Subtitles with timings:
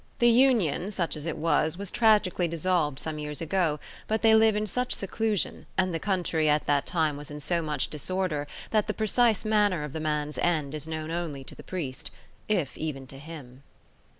[0.17, 4.55] The union, such as it was, was tragically dissolved some years ago; but they live
[4.55, 8.87] in such seclusion, and the country at that time was in so much disorder, that
[8.87, 13.19] the precise manner of the man's end is known only to the priest—if even to
[13.19, 13.61] him."